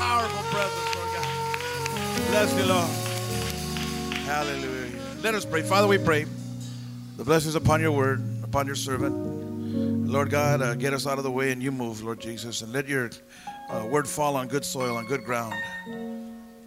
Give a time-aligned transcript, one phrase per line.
[0.00, 2.26] powerful presence, Lord God.
[2.30, 4.16] Bless you, Lord.
[4.24, 4.98] Hallelujah.
[5.22, 5.60] Let us pray.
[5.60, 6.24] Father, we pray
[7.18, 9.14] the blessings upon your word, upon your servant.
[10.08, 12.72] Lord God, uh, get us out of the way and you move, Lord Jesus, and
[12.72, 13.10] let your
[13.68, 15.54] uh, word fall on good soil, on good ground.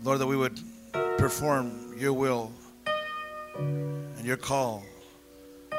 [0.04, 0.60] Lord, that we would
[1.18, 2.52] perform your will
[3.58, 4.84] and your call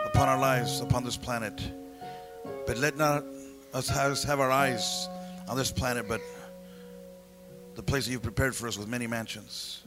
[0.06, 1.62] upon our lives, upon this planet.
[2.66, 3.24] But let not
[3.72, 3.88] us
[4.24, 5.08] have our eyes
[5.48, 6.20] on this planet, but
[7.74, 9.82] the place that you've prepared for us with many mansions.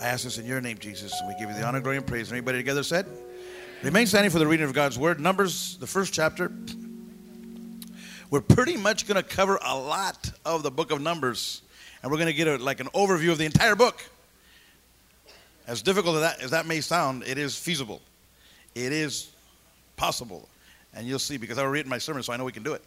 [0.00, 2.06] I ask this in your name, Jesus, and we give you the honor, glory, and
[2.06, 2.28] praise.
[2.28, 3.06] Everybody together said?
[3.82, 5.20] Remain standing for the reading of God's word.
[5.20, 6.50] Numbers, the first chapter.
[8.30, 11.62] We're pretty much going to cover a lot of the book of Numbers,
[12.02, 14.02] and we're going to get a, like an overview of the entire book.
[15.66, 18.00] As difficult as that, as that may sound, it is feasible.
[18.74, 19.30] It is
[19.96, 20.48] possible.
[20.94, 22.72] And you'll see because I will read my sermon, so I know we can do
[22.72, 22.82] it.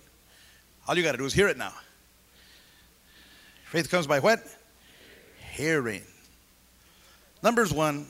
[0.87, 1.73] All you got to do is hear it now.
[3.71, 4.43] Faith comes by what?
[5.53, 6.01] Hearing.
[7.41, 8.05] Numbers 1,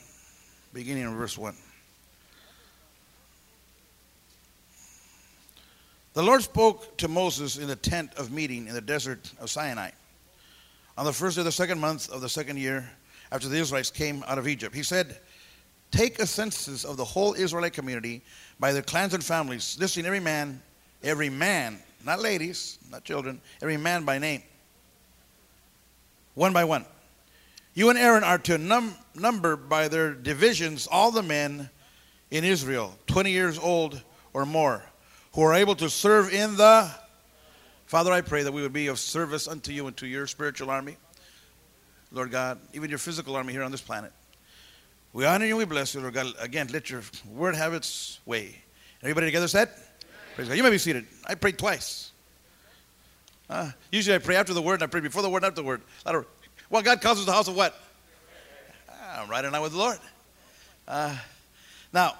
[0.73, 1.55] beginning in verse 1.
[6.13, 9.91] The Lord spoke to Moses in the tent of meeting in the desert of Sinai
[10.97, 12.89] on the first day of the second month of the second year
[13.31, 14.73] after the Israelites came out of Egypt.
[14.73, 15.19] He said,
[15.91, 18.23] Take a census of the whole Israelite community
[18.59, 20.59] by their clans and families, listing every man,
[21.03, 24.41] every man, not ladies, not children, every man by name,
[26.33, 26.85] one by one.
[27.73, 31.69] You and Aaron are to num- number by their divisions all the men
[32.29, 34.01] in Israel, 20 years old
[34.33, 34.83] or more
[35.33, 36.89] who are able to serve in the.
[37.85, 40.69] Father, I pray that we would be of service unto you and to your spiritual
[40.69, 40.97] army.
[42.11, 44.11] Lord God, even your physical army here on this planet.
[45.13, 46.27] We honor you and we bless you, Lord God.
[46.39, 48.55] Again, let your word have its way.
[49.01, 49.69] Everybody together said?
[50.35, 50.55] Praise God.
[50.55, 51.05] You may be seated.
[51.25, 52.10] I prayed twice.
[53.51, 55.61] Uh, usually I pray after the word and I pray before the word and after
[55.61, 55.81] the word.
[56.69, 57.77] Well, God calls us the house of what?
[58.89, 59.97] I'm right in line with the Lord.
[60.87, 61.13] Uh,
[61.91, 62.15] now,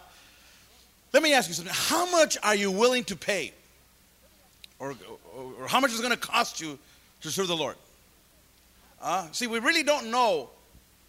[1.14, 1.74] let me ask you something.
[1.74, 3.54] How much are you willing to pay?
[4.78, 4.94] Or,
[5.34, 6.78] or, or how much is it going to cost you
[7.22, 7.78] to serve the Lord?
[9.02, 10.50] Uh, see, we really don't know,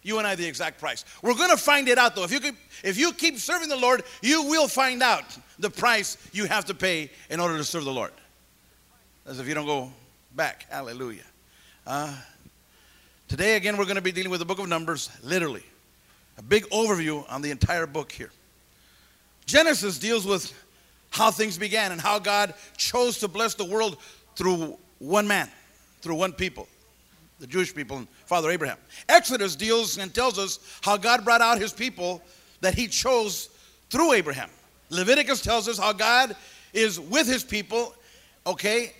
[0.03, 1.03] you and I, the exact price.
[1.21, 2.23] We're going to find it out, though.
[2.23, 5.25] If you, keep, if you keep serving the Lord, you will find out
[5.59, 8.11] the price you have to pay in order to serve the Lord.
[9.25, 9.91] As if you don't go
[10.35, 10.65] back.
[10.69, 11.23] Hallelujah.
[11.85, 12.15] Uh,
[13.27, 15.63] today, again, we're going to be dealing with the book of Numbers, literally.
[16.37, 18.31] A big overview on the entire book here.
[19.45, 20.51] Genesis deals with
[21.11, 23.97] how things began and how God chose to bless the world
[24.35, 25.49] through one man,
[26.01, 26.67] through one people,
[27.39, 28.77] the Jewish people and Father Abraham.
[29.09, 32.21] Exodus deals and tells us how God brought out his people
[32.61, 33.49] that he chose
[33.91, 34.49] through Abraham.
[34.89, 36.35] Leviticus tells us how God
[36.73, 37.93] is with his people,
[38.47, 38.93] okay?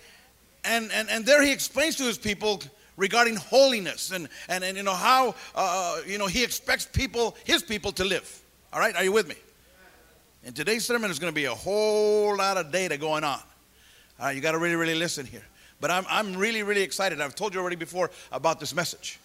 [0.64, 2.62] And, and, and there he explains to his people
[2.96, 7.60] regarding holiness and, and, and you know how uh, you know he expects people his
[7.60, 8.40] people to live
[8.72, 9.34] all right are you with me
[10.46, 13.40] and today's sermon is going to be a whole lot of data going on.
[14.22, 15.44] Uh, you got to really, really listen here.
[15.80, 17.18] But I'm, I'm really, really excited.
[17.20, 19.18] I've told you already before about this message.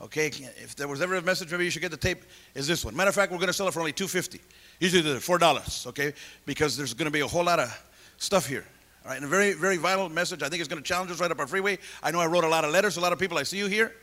[0.00, 2.22] Okay, if there was ever a message, maybe you should get the tape.
[2.54, 2.96] Is this one?
[2.96, 4.40] Matter of fact, we're going to sell it for only two fifty.
[4.80, 5.84] Usually they're four dollars.
[5.86, 6.14] Okay,
[6.46, 8.64] because there's going to be a whole lot of stuff here.
[9.04, 10.42] All right, and a very, very vital message.
[10.42, 11.78] I think it's going to challenge us right up our freeway.
[12.02, 12.96] I know I wrote a lot of letters.
[12.96, 13.36] A lot of people.
[13.36, 13.94] I see you here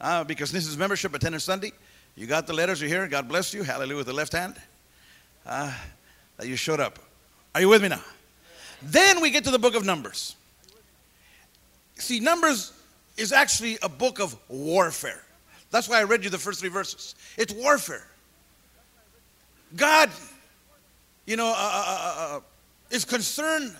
[0.00, 1.70] uh, because this is membership attendance Sunday.
[2.16, 2.80] You got the letters.
[2.80, 3.06] You're here.
[3.06, 3.62] God bless you.
[3.62, 4.56] Hallelujah with the left hand.
[5.46, 5.72] Uh,
[6.38, 6.98] that you showed up.
[7.54, 8.02] Are you with me now?
[8.82, 10.34] Then we get to the book of Numbers.
[11.94, 12.72] See, Numbers
[13.16, 15.22] is actually a book of warfare.
[15.70, 17.14] That's why I read you the first three verses.
[17.36, 18.06] It's warfare.
[19.76, 20.10] God,
[21.26, 22.40] you know, uh, uh, uh, uh
[22.90, 23.76] is concerned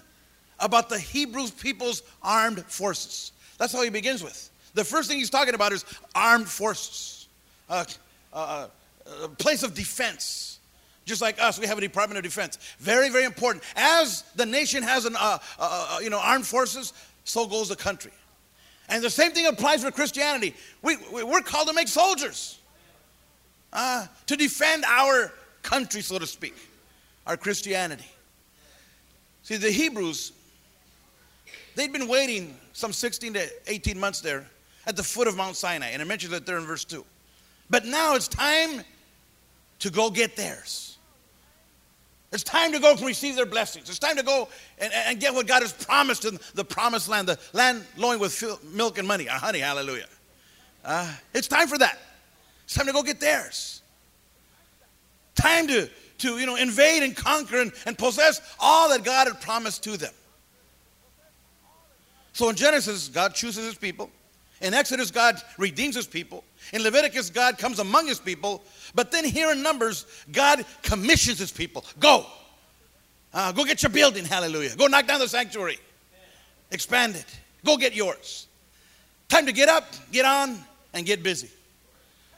[0.60, 3.32] about the Hebrew people's armed forces.
[3.58, 4.50] That's how he begins with.
[4.74, 7.28] The first thing he's talking about is armed forces,
[7.68, 7.84] uh,
[8.32, 8.68] uh,
[9.24, 10.58] a place of defense.
[11.04, 12.58] Just like us, we have a Department of Defense.
[12.78, 13.64] Very, very important.
[13.76, 16.92] As the nation has an, uh, uh, uh, you know, armed forces,
[17.24, 18.12] so goes the country.
[18.90, 20.54] And the same thing applies for Christianity.
[20.82, 22.58] We, we, are called to make soldiers,
[23.72, 25.32] uh, to defend our
[25.62, 26.54] country, so to speak,
[27.26, 28.06] our Christianity.
[29.42, 30.32] See, the Hebrews,
[31.78, 34.44] they'd been waiting some 16 to 18 months there
[34.84, 37.04] at the foot of Mount Sinai, and it mentions that there in verse 2.
[37.70, 38.82] But now it's time
[39.78, 40.98] to go get theirs.
[42.32, 43.88] It's time to go and receive their blessings.
[43.88, 44.48] It's time to go
[44.78, 48.42] and, and get what God has promised in the promised land, the land flowing with
[48.74, 50.08] milk and money, uh, honey, hallelujah.
[50.84, 51.98] Uh, it's time for that.
[52.64, 53.82] It's time to go get theirs.
[55.36, 55.88] Time to,
[56.18, 59.96] to you know, invade and conquer and, and possess all that God had promised to
[59.96, 60.12] them.
[62.38, 64.08] So in Genesis, God chooses his people.
[64.60, 66.44] In Exodus, God redeems his people.
[66.72, 68.62] In Leviticus, God comes among his people.
[68.94, 71.84] But then here in Numbers, God commissions his people.
[71.98, 72.24] Go.
[73.34, 74.76] Uh, go get your building, hallelujah.
[74.76, 75.80] Go knock down the sanctuary.
[76.70, 77.26] Expand it.
[77.64, 78.46] Go get yours.
[79.28, 80.60] Time to get up, get on,
[80.94, 81.50] and get busy.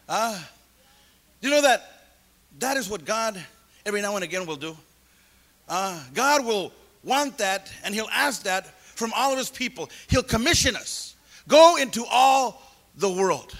[0.08, 0.40] Uh,
[1.42, 2.06] you know that
[2.58, 3.38] that is what God
[3.84, 4.74] every now and again will do?
[5.68, 6.72] Uh, God will
[7.04, 8.66] want that, and He'll ask that
[9.00, 9.90] from all of His people.
[10.08, 11.16] He'll commission us.
[11.48, 12.62] Go into all
[12.96, 13.56] the world.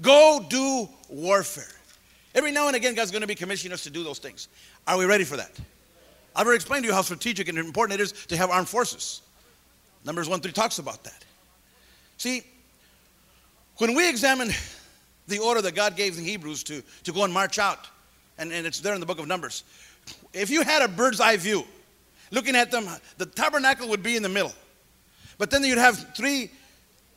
[0.00, 1.64] Go do warfare.
[2.34, 4.48] Every now and again, God's going to be commissioning us to do those things.
[4.86, 5.50] Are we ready for that?
[6.36, 9.22] I've already explained to you how strategic and important it is to have armed forces.
[10.04, 11.24] Numbers 1 3 talks about that.
[12.18, 12.42] See,
[13.78, 14.50] when we examine
[15.28, 17.88] the order that God gave the Hebrews to, to go and march out,
[18.38, 19.64] and, and it's there in the book of Numbers,
[20.32, 21.64] if you had a bird's eye view,
[22.32, 22.88] looking at them,
[23.18, 24.52] the tabernacle would be in the middle.
[25.38, 26.50] But then you'd have three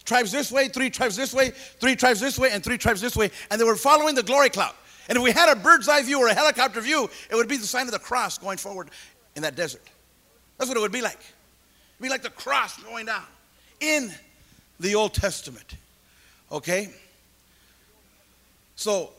[0.03, 3.15] tribes this way, three tribes this way, three tribes this way, and three tribes this
[3.15, 4.73] way, and they were following the glory cloud.
[5.09, 7.57] And if we had a bird's eye view or a helicopter view, it would be
[7.57, 8.89] the sign of the cross going forward
[9.35, 9.81] in that desert.
[10.57, 11.17] That's what it would be like.
[11.17, 13.23] It'd be like the cross going down
[13.79, 14.11] in
[14.79, 15.75] the Old Testament.
[16.51, 16.89] Okay?
[18.75, 19.11] So,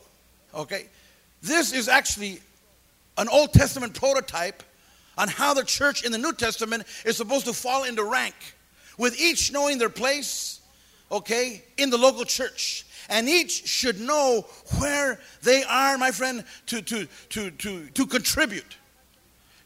[0.54, 0.86] okay,
[1.42, 2.40] this is actually
[3.16, 4.62] an Old Testament prototype
[5.16, 8.34] on how the church in the New Testament is supposed to fall into rank,
[8.98, 10.60] with each knowing their place,
[11.10, 12.86] okay, in the local church.
[13.08, 14.46] And each should know
[14.78, 18.76] where they are, my friend, to, to, to, to, to contribute.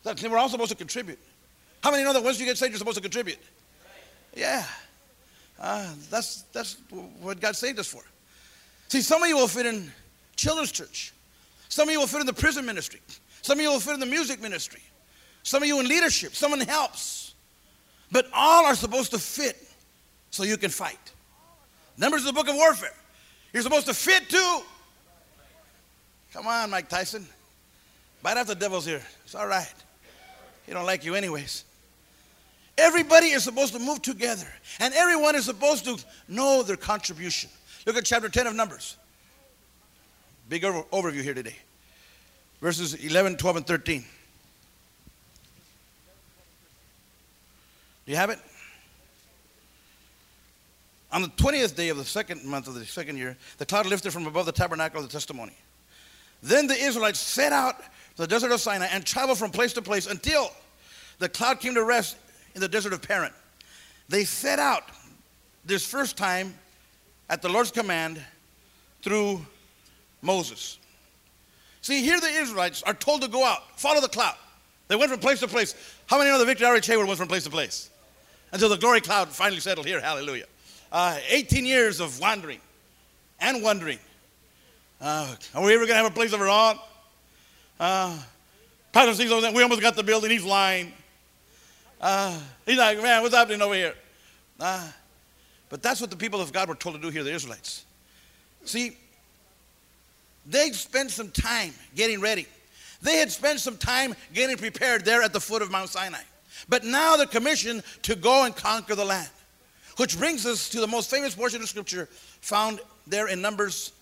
[0.02, 1.19] That we're all supposed to contribute.
[1.82, 3.38] How many know that once you get saved, you're supposed to contribute?
[4.35, 4.64] Yeah.
[5.58, 6.76] Uh, that's, that's
[7.20, 8.02] what God saved us for.
[8.88, 9.91] See, some of you will fit in
[10.37, 11.12] children's church.
[11.69, 13.00] Some of you will fit in the prison ministry.
[13.43, 14.82] Some of you will fit in the music ministry.
[15.42, 16.34] Some of you in leadership.
[16.34, 17.34] Someone helps.
[18.12, 19.56] But all are supposed to fit
[20.31, 20.98] so you can fight.
[21.96, 22.94] Numbers is the book of warfare.
[23.52, 24.60] You're supposed to fit too.
[26.32, 27.26] Come on, Mike Tyson.
[28.22, 29.02] Bite off the devil's ear.
[29.25, 29.72] It's all right.
[30.66, 31.64] He don't like you anyways.
[32.78, 34.46] Everybody is supposed to move together,
[34.78, 35.98] and everyone is supposed to
[36.28, 37.50] know their contribution.
[37.87, 38.96] Look at chapter 10 of Numbers.
[40.48, 41.56] Big over- overview here today.
[42.60, 44.04] Verses 11, 12, and 13.
[48.06, 48.38] Do you have it?
[51.12, 54.12] On the 20th day of the second month of the second year, the cloud lifted
[54.12, 55.56] from above the tabernacle of the testimony.
[56.43, 59.82] Then the Israelites set out to the desert of Sinai and traveled from place to
[59.82, 60.50] place until
[61.19, 62.17] the cloud came to rest
[62.55, 63.32] in the desert of Paran.
[64.08, 64.85] They set out
[65.64, 66.55] this first time
[67.29, 68.20] at the Lord's command
[69.02, 69.44] through
[70.23, 70.79] Moses.
[71.82, 74.37] See, here the Israelites are told to go out, follow the cloud.
[74.88, 75.75] They went from place to place.
[76.06, 77.89] How many know the Victory Outreach Hayward went from place to place?
[78.52, 80.00] Until the glory cloud finally settled here.
[80.00, 80.47] Hallelujah.
[80.91, 82.61] Uh, 18 years of wandering
[83.41, 83.99] and wondering.
[85.00, 86.79] Uh, are we ever going to have a place of our own?
[87.79, 88.19] Uh,
[88.93, 90.31] Pastor sees we almost got the building.
[90.31, 90.93] He's lying.
[92.00, 93.94] Uh, he's like, man, what's happening over here?
[94.58, 94.88] Uh,
[95.69, 97.85] but that's what the people of God were told to do here, the Israelites.
[98.64, 98.97] See,
[100.44, 102.47] they spent some time getting ready.
[103.02, 106.23] They had spent some time getting prepared there at the foot of Mount Sinai.
[106.68, 109.28] But now they're commissioned to go and conquer the land.
[109.96, 112.08] Which brings us to the most famous portion of Scripture
[112.40, 113.92] found there in Numbers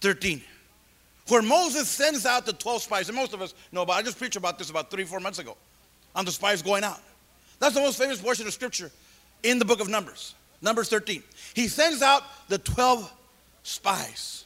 [0.00, 0.40] 13,
[1.28, 3.08] where Moses sends out the 12 spies.
[3.08, 5.38] And most of us know about I just preached about this about three, four months
[5.38, 5.56] ago
[6.14, 7.00] on the spies going out.
[7.58, 8.90] That's the most famous portion of Scripture
[9.42, 11.22] in the book of Numbers, Numbers 13.
[11.54, 13.12] He sends out the 12
[13.62, 14.44] spies.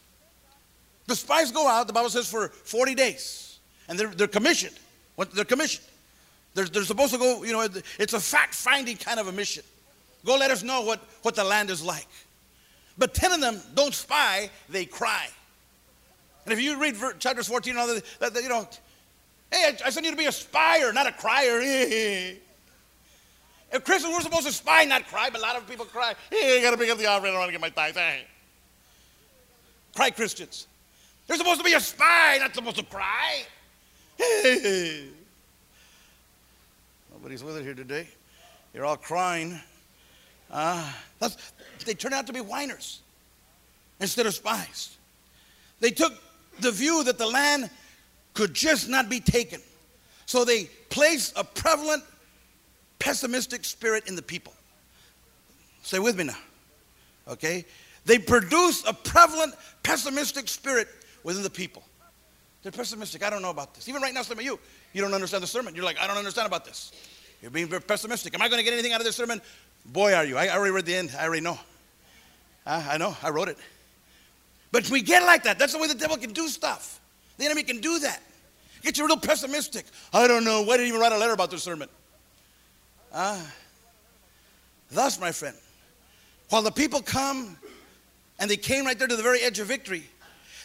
[1.07, 3.59] The spies go out, the Bible says, for 40 days.
[3.88, 4.76] And they're, they're commissioned.
[5.17, 5.87] What they're commissioned.
[6.54, 7.66] They're, they're supposed to go, you know,
[7.99, 9.64] it's a fact finding kind of a mission.
[10.25, 12.06] Go let us know what, what the land is like.
[12.99, 15.28] But 10 of them don't spy, they cry.
[16.44, 17.87] And if you read chapters 14 and all
[18.21, 18.68] that, you know,
[19.50, 21.61] hey, I, I sent you to be a spyer, not a crier.
[21.62, 22.37] if
[23.85, 26.14] Christians were supposed to spy, not cry, but a lot of people cry.
[26.30, 27.97] Hey, I got to pick up the offering, I want to get my tithes.
[27.97, 28.26] Hey.
[29.94, 30.66] Cry Christians.
[31.26, 33.44] They're supposed to be a spy, not supposed to cry.
[37.23, 38.09] Nobody's with it here today.
[38.75, 39.61] You're all crying.
[40.50, 40.93] Uh,
[41.87, 43.00] they turned out to be whiners
[44.00, 44.97] instead of spies.
[45.79, 46.12] They took
[46.59, 47.71] the view that the land
[48.35, 49.61] could just not be taken.
[50.26, 52.02] So they placed a prevalent
[52.99, 54.52] pessimistic spirit in the people.
[55.83, 56.38] Stay with me now.
[57.29, 57.64] Okay?
[58.05, 60.88] They produce a prevalent pessimistic spirit
[61.23, 61.85] within the people.
[62.64, 63.25] They're pessimistic.
[63.25, 63.88] I don't know about this.
[63.88, 64.59] Even right now, some of you,
[64.93, 65.75] you don't understand the sermon.
[65.75, 66.93] You're like, I don't understand about this.
[67.43, 68.35] You're being very pessimistic.
[68.35, 69.43] Am I going to get anything out of this sermon?
[69.85, 70.39] Boy, are you.
[70.39, 71.15] I already read the end.
[71.19, 71.59] I already know.
[72.65, 73.59] I know, I wrote it.
[74.71, 75.59] But we get like that.
[75.59, 77.01] That's the way the devil can do stuff.
[77.39, 78.23] The enemy can do that.
[78.83, 79.85] Get you real pessimistic.
[80.13, 80.63] I don't know.
[80.63, 81.89] Why did he even write a letter about this sermon?
[83.13, 83.37] Ah.
[83.37, 83.51] Uh,
[84.91, 85.57] thus, my friend,
[86.51, 87.57] while the people come
[88.39, 90.05] and they came right there to the very edge of victory,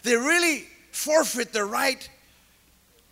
[0.04, 2.08] they really forfeit their right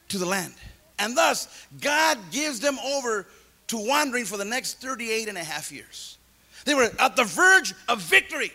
[0.09, 0.55] to the land.
[0.99, 3.27] And thus, God gives them over
[3.69, 6.19] to wandering for the next 38 and a half years.
[6.65, 8.53] They were at the verge of victory,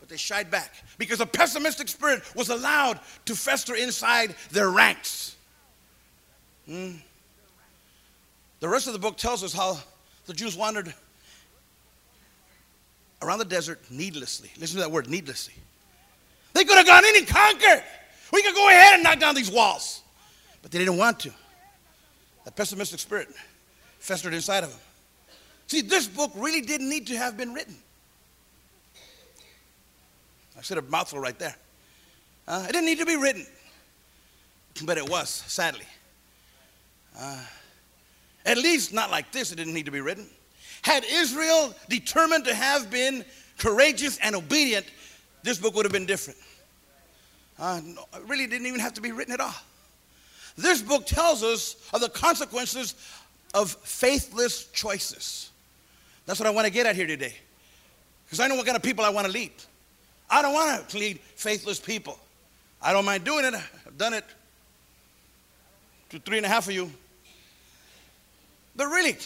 [0.00, 5.36] but they shied back because a pessimistic spirit was allowed to fester inside their ranks.
[6.66, 6.92] Hmm.
[8.60, 9.78] The rest of the book tells us how
[10.26, 10.92] the Jews wandered
[13.22, 14.50] around the desert needlessly.
[14.58, 15.54] Listen to that word, needlessly.
[16.52, 17.84] They could have gone in and conquered.
[18.32, 20.02] We could go ahead and knock down these walls.
[20.62, 21.30] But they didn't want to.
[22.44, 23.28] That pessimistic spirit
[24.08, 24.80] festered inside of him.
[25.66, 27.76] See, this book really didn't need to have been written.
[30.56, 31.54] I said a mouthful right there.
[32.48, 33.46] Uh, it didn't need to be written,
[34.86, 35.84] but it was, sadly.
[37.18, 37.44] Uh,
[38.46, 40.26] at least not like this, it didn't need to be written.
[40.80, 43.26] Had Israel determined to have been
[43.58, 44.86] courageous and obedient,
[45.42, 46.38] this book would have been different.
[47.58, 49.54] Uh, no, it really didn't even have to be written at all.
[50.56, 52.94] This book tells us of the consequences
[53.54, 55.50] of faithless choices.
[56.26, 57.34] That's what I want to get at here today.
[58.26, 59.52] Because I know what kind of people I want to lead.
[60.28, 62.18] I don't want to lead faithless people.
[62.82, 63.54] I don't mind doing it.
[63.54, 64.24] I've done it
[66.10, 66.90] to three and a half of you.
[68.76, 69.16] But really,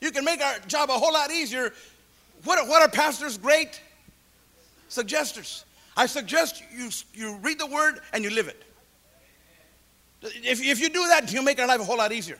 [0.00, 1.72] you can make our job a whole lot easier.
[2.44, 3.80] What are, what are pastors great?
[4.88, 5.64] Suggesters.
[5.96, 8.62] I suggest you, you read the word and you live it.
[10.22, 12.38] If, if you do that, you'll make our life a whole lot easier.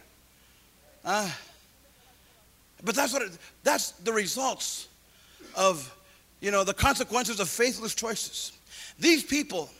[1.04, 1.30] Uh,
[2.82, 3.32] but that's what it,
[3.62, 4.88] that's the results
[5.56, 5.94] of
[6.40, 8.52] you know the consequences of faithless choices.
[8.98, 9.70] These people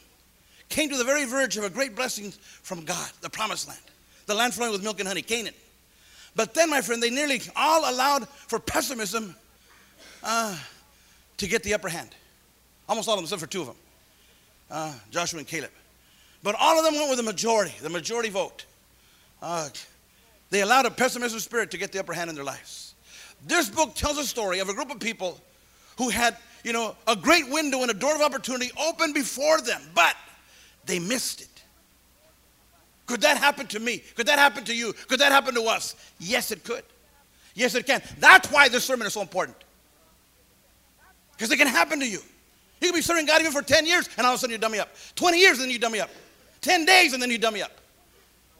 [0.68, 3.80] came to the very verge of a great blessing from God, the promised land,
[4.26, 5.54] the land flowing with milk and honey, Canaan.
[6.36, 9.36] But then, my friend, they nearly all allowed for pessimism
[10.22, 10.58] uh,
[11.36, 12.10] to get the upper hand.
[12.88, 13.76] Almost all of them, except for two of them
[14.70, 15.70] uh, Joshua and Caleb.
[16.42, 18.66] But all of them went with the majority, the majority vote.
[19.40, 19.68] Uh,
[20.54, 22.94] they allowed a pessimistic spirit to get the upper hand in their lives.
[23.46, 25.40] This book tells a story of a group of people
[25.98, 29.82] who had, you know, a great window and a door of opportunity open before them,
[29.94, 30.16] but
[30.86, 31.48] they missed it.
[33.06, 34.02] Could that happen to me?
[34.14, 34.92] Could that happen to you?
[35.08, 35.94] Could that happen to us?
[36.18, 36.84] Yes, it could.
[37.54, 38.02] Yes, it can.
[38.18, 39.56] That's why this sermon is so important.
[41.32, 42.20] Because it can happen to you.
[42.80, 44.58] You can be serving God even for 10 years and all of a sudden you
[44.58, 44.90] dummy up.
[45.16, 46.10] 20 years and then you dummy up.
[46.60, 47.72] 10 days and then you dummy up.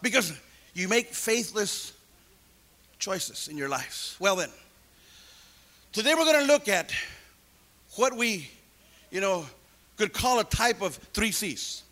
[0.02, 0.32] Because
[0.74, 1.92] you make faithless
[2.98, 4.16] choices in your lives.
[4.18, 4.50] Well, then,
[5.92, 6.92] today we're going to look at
[7.96, 8.50] what we,
[9.10, 9.46] you know,
[9.96, 11.84] could call a type of three C's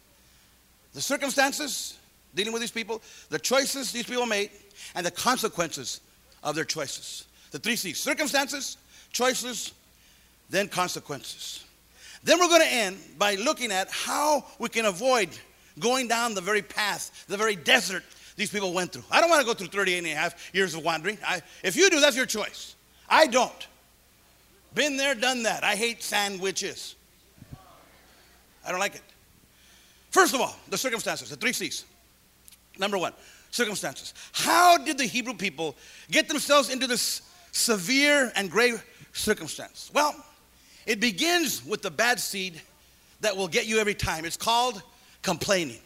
[0.95, 1.99] the circumstances
[2.35, 4.51] dealing with these people, the choices these people made,
[4.95, 6.01] and the consequences
[6.43, 7.25] of their choices.
[7.51, 8.77] The three C's circumstances,
[9.13, 9.73] choices,
[10.51, 11.65] then consequences.
[12.25, 15.31] Then we're going to end by looking at how we can avoid
[15.79, 18.05] going down the very path, the very desert
[18.37, 19.05] these people went through.
[19.11, 21.19] I don't want to go through 38 and a half years of wandering.
[21.27, 22.77] I, if you do, that's your choice.
[23.09, 23.69] I don't.
[24.75, 25.65] Been there, done that.
[25.65, 26.95] I hate sandwiches.
[28.67, 29.03] I don't like it.
[30.11, 31.85] First of all, the circumstances, the three C's.
[32.79, 33.13] Number one,
[33.51, 34.15] circumstances.
[34.33, 35.77] How did the Hebrew people
[36.11, 37.23] get themselves into this
[37.53, 39.91] severe and grave circumstance?
[39.93, 40.15] Well,
[40.87, 42.61] it begins with the bad seed
[43.21, 44.25] that will get you every time.
[44.25, 44.83] It's called
[45.23, 45.79] complaining.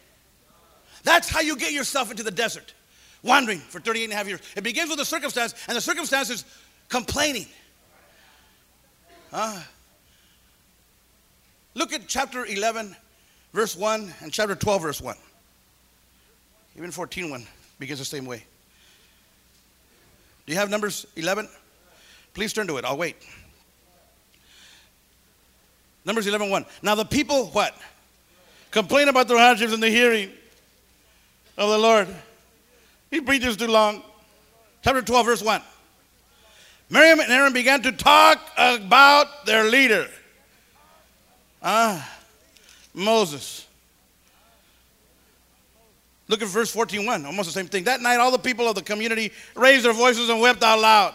[1.03, 2.75] That's how you get yourself into the desert,
[3.23, 4.41] wandering for 38 and a half years.
[4.57, 6.45] It begins with the circumstance, and the circumstance is
[6.89, 7.47] complaining.
[9.33, 9.61] Uh,
[11.75, 12.95] look at chapter 11,
[13.53, 15.17] verse 1, and chapter 12, verse 1.
[16.77, 17.47] Even 14, 1
[17.79, 18.45] begins the same way.
[20.47, 21.49] Do you have Numbers 11?
[22.35, 22.85] Please turn to it.
[22.85, 23.17] I'll wait.
[26.05, 26.67] Numbers 11, 1.
[26.83, 27.77] Now the people, what?
[28.71, 30.31] Complain about their hardships in the hearing
[31.57, 32.09] of the Lord.
[33.11, 34.03] He preaches too long.
[34.83, 35.63] Chapter 12, verse 1.
[36.89, 40.09] Miriam and Aaron began to talk about their leader.
[41.63, 42.09] Ah,
[42.95, 43.67] Moses.
[46.29, 47.85] Look at verse 14, 1, almost the same thing.
[47.85, 51.15] That night, all the people of the community raised their voices and wept out loud.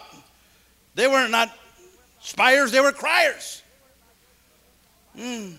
[0.94, 1.50] They were not
[2.20, 3.62] spires, they were criers.
[5.16, 5.56] Mm.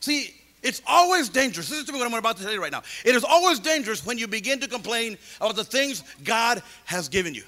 [0.00, 0.35] See,
[0.66, 1.68] it's always dangerous.
[1.68, 2.82] This is what I'm about to tell you right now.
[3.04, 7.34] It is always dangerous when you begin to complain about the things God has given
[7.34, 7.44] you.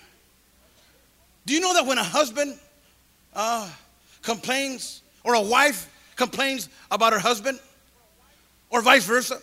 [1.45, 2.59] Do you know that when a husband
[3.35, 3.69] uh,
[4.23, 7.59] complains or a wife complains about her husband,
[8.71, 9.41] or vice versa.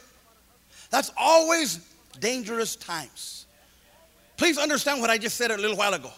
[0.91, 1.79] That's always
[2.19, 3.45] dangerous times.
[4.37, 6.11] Please understand what I just said a little while ago.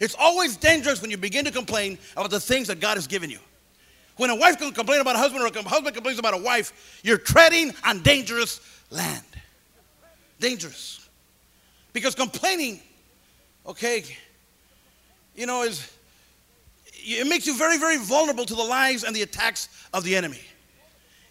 [0.00, 3.30] It's always dangerous when you begin to complain about the things that God has given
[3.30, 3.38] you.
[4.16, 7.00] When a wife can complain about a husband or a husband complains about a wife,
[7.02, 9.24] you're treading on dangerous land.
[10.38, 11.08] Dangerous.
[11.92, 12.80] Because complaining,
[13.66, 14.04] okay,
[15.34, 15.90] you know, is
[17.04, 20.40] it makes you very, very vulnerable to the lies and the attacks of the enemy.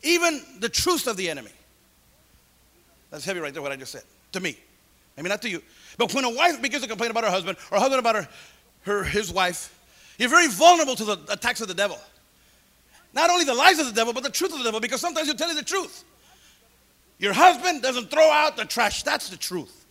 [0.03, 1.51] Even the truth of the enemy.
[3.09, 4.03] That's heavy right there, what I just said.
[4.33, 4.57] To me.
[5.17, 5.61] I mean, not to you.
[5.97, 8.27] But when a wife begins to complain about her husband, or husband about her,
[8.83, 9.77] her his wife,
[10.17, 11.99] you're very vulnerable to the attacks of the devil.
[13.13, 15.27] Not only the lies of the devil, but the truth of the devil, because sometimes
[15.27, 16.03] he'll tell you the truth.
[17.19, 19.03] Your husband doesn't throw out the trash.
[19.03, 19.85] That's the truth.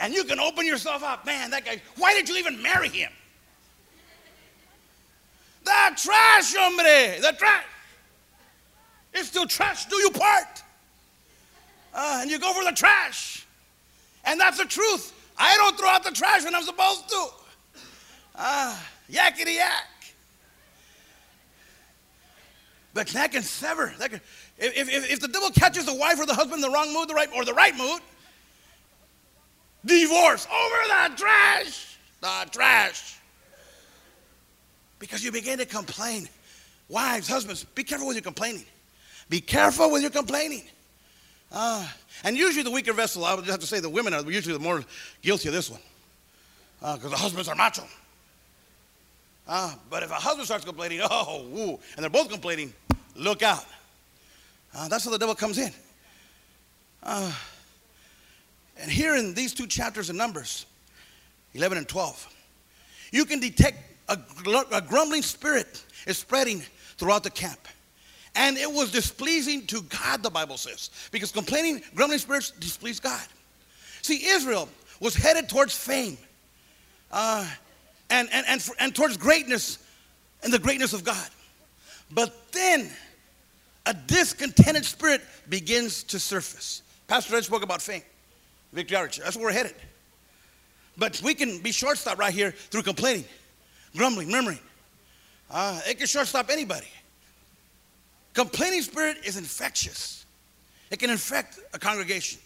[0.00, 1.26] And you can open yourself up.
[1.26, 3.10] Man, that guy, why did you even marry him?
[5.64, 7.64] The trash, hombre, the trash.
[9.12, 9.86] It's still trash.
[9.86, 10.62] Do you part?
[11.92, 13.46] Uh, and you go for the trash.
[14.24, 15.12] And that's the truth.
[15.36, 17.26] I don't throw out the trash when I'm supposed to.
[18.36, 19.84] Ah, uh, yakety yak.
[22.94, 23.92] But that can sever.
[23.98, 24.20] That can,
[24.58, 27.08] if, if, if the devil catches the wife or the husband in the wrong mood,
[27.08, 28.00] the right, or the right mood,
[29.84, 33.18] divorce over the trash, the trash.
[34.98, 36.28] Because you begin to complain.
[36.88, 38.64] Wives, husbands, be careful with your complaining.
[39.28, 40.64] Be careful with your complaining.
[41.52, 41.86] Uh,
[42.24, 44.54] and usually the weaker vessel, I would just have to say the women are usually
[44.54, 44.82] the more
[45.22, 45.80] guilty of this one.
[46.80, 47.84] Because uh, the husbands are macho.
[49.48, 52.72] Uh, but if a husband starts complaining, oh, woo, and they're both complaining,
[53.16, 53.64] look out.
[54.74, 55.72] Uh, that's how the devil comes in.
[57.02, 57.32] Uh,
[58.80, 60.66] and here in these two chapters of Numbers,
[61.54, 62.34] 11 and 12,
[63.10, 64.18] you can detect a,
[64.70, 66.62] a grumbling spirit is spreading
[66.96, 67.58] throughout the camp.
[68.34, 73.26] And it was displeasing to God, the Bible says, because complaining, grumbling spirits displease God.
[74.02, 74.68] See, Israel
[75.00, 76.18] was headed towards fame
[77.10, 77.48] uh,
[78.10, 79.78] and, and, and, for, and towards greatness
[80.42, 81.28] and the greatness of God.
[82.10, 82.90] But then
[83.86, 86.82] a discontented spirit begins to surface.
[87.06, 88.02] Pastor Ed spoke about fame.
[88.72, 89.74] Victory That's where we're headed.
[90.96, 93.24] But we can be shortstop right here through complaining,
[93.96, 94.58] grumbling, murmuring.
[95.50, 96.88] Uh, it can shortstop anybody.
[98.34, 100.26] Complaining spirit is infectious.
[100.90, 102.40] It can infect a congregation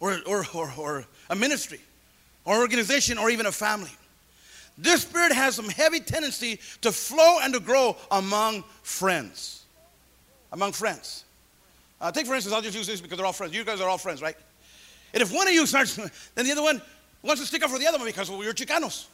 [0.00, 1.80] or, or, or, or a ministry
[2.44, 3.90] or organization or even a family.
[4.76, 9.64] This spirit has some heavy tendency to flow and to grow among friends.
[10.52, 11.24] Among friends.
[12.00, 13.54] Uh, take for instance, I'll just use this because they're all friends.
[13.54, 14.36] You guys are all friends, right?
[15.12, 15.94] And if one of you starts,
[16.34, 16.82] then the other one
[17.22, 19.06] wants to stick up for the other one because we're Chicanos.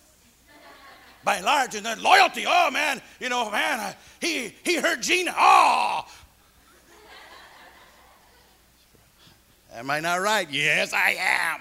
[1.22, 2.44] By and large, and then loyalty.
[2.48, 5.34] Oh man, you know, man, he he hurt Gina.
[5.36, 6.06] Oh.
[9.74, 10.48] Am I not right?
[10.50, 11.60] Yes, I am.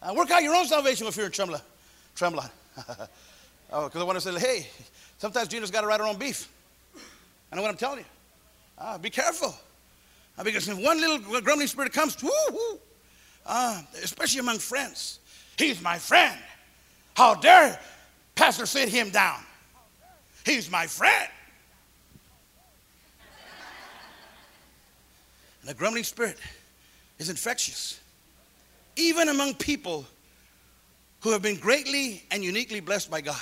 [0.00, 1.60] Uh, work out your own salvation with fear and trembling.
[2.14, 2.48] Trembling.
[3.72, 4.66] oh, because I want to say, hey,
[5.18, 6.48] sometimes Gina's got to write her own beef.
[7.50, 8.04] I know what I'm telling you.
[8.78, 9.54] Uh, be careful.
[10.38, 12.78] Uh, because if one little grumbling spirit comes, whoo,
[13.46, 15.18] uh, especially among friends.
[15.58, 16.38] He's my friend.
[17.14, 17.78] How dare
[18.34, 19.40] Pastor sit him down?
[20.46, 21.28] He's my friend.
[25.60, 26.38] And the grumbling spirit
[27.18, 28.00] is infectious,
[28.96, 30.06] even among people
[31.20, 33.40] who have been greatly and uniquely blessed by God.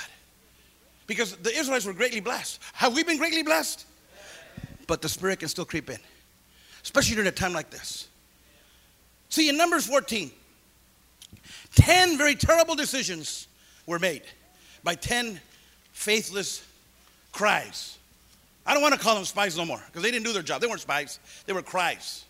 [1.07, 2.59] Because the Israelites were greatly blessed.
[2.73, 3.85] Have we been greatly blessed?
[4.85, 5.97] But the spirit can still creep in,
[6.83, 8.07] especially during a time like this.
[9.29, 10.31] See, in Numbers 14,
[11.75, 13.47] 10 very terrible decisions
[13.85, 14.23] were made
[14.83, 15.39] by 10
[15.93, 16.63] faithless
[17.31, 17.97] cries.
[18.65, 20.61] I don't want to call them spies no more because they didn't do their job.
[20.61, 22.25] They weren't spies, they were cries.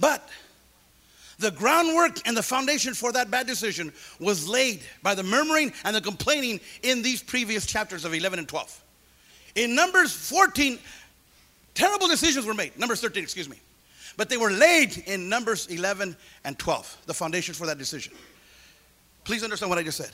[0.00, 0.28] But
[1.44, 5.94] the groundwork and the foundation for that bad decision was laid by the murmuring and
[5.94, 8.82] the complaining in these previous chapters of 11 and 12.
[9.56, 10.78] In Numbers 14,
[11.74, 12.76] terrible decisions were made.
[12.78, 13.58] Numbers 13, excuse me.
[14.16, 18.14] But they were laid in Numbers 11 and 12, the foundation for that decision.
[19.24, 20.10] Please understand what I just said.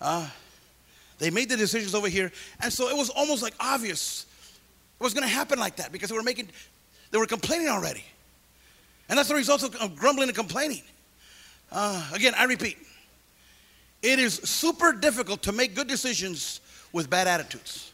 [0.00, 0.28] Uh,
[1.18, 2.30] they made the decisions over here,
[2.62, 4.24] and so it was almost like obvious
[5.00, 6.48] it was going to happen like that because they were making,
[7.10, 8.04] they were complaining already.
[9.08, 10.82] And that's the result of grumbling and complaining.
[11.72, 12.78] Uh, again, I repeat,
[14.02, 16.60] it is super difficult to make good decisions
[16.92, 17.92] with bad attitudes.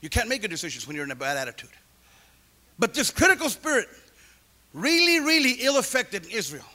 [0.00, 1.70] You can't make good decisions when you're in a bad attitude.
[2.78, 3.88] But this critical spirit
[4.74, 6.66] really, really ill affected Israel,